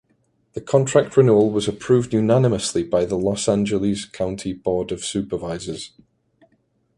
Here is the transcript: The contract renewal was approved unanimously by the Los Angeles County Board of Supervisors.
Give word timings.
The 0.53 0.61
contract 0.61 1.15
renewal 1.15 1.51
was 1.51 1.67
approved 1.67 2.11
unanimously 2.11 2.81
by 2.83 3.05
the 3.05 3.19
Los 3.19 3.47
Angeles 3.47 4.03
County 4.05 4.51
Board 4.51 4.91
of 4.91 5.05
Supervisors. 5.05 5.91